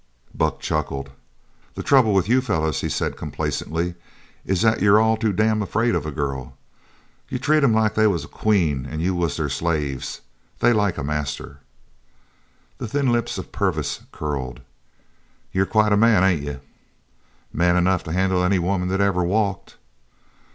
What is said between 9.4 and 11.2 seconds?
slaves. They like a